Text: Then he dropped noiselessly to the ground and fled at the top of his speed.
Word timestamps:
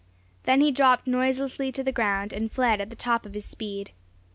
Then 0.45 0.61
he 0.61 0.71
dropped 0.71 1.05
noiselessly 1.05 1.71
to 1.73 1.83
the 1.83 1.91
ground 1.91 2.33
and 2.33 2.51
fled 2.51 2.81
at 2.81 2.89
the 2.89 2.95
top 2.95 3.23
of 3.23 3.35
his 3.35 3.45
speed. 3.45 3.91